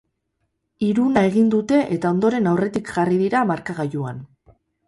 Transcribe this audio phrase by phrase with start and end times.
[0.85, 4.27] Hiruna egin dute eta ondoren aurretik jarri dira markagailuan.